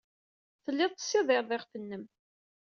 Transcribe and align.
Telliḍ 0.63 0.91
tessidireḍ 0.93 1.49
iɣef-nnem. 1.55 2.03